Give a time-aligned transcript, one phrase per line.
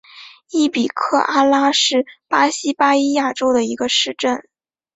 [0.49, 4.43] 伊比科阿拉是巴西巴伊亚州的一个市镇。